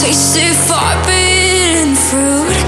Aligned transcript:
Tasted 0.00 0.56
forbidden 0.56 1.94
fruit. 1.94 2.61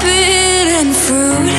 forbidden 0.00 0.92
fruit. 0.92 1.57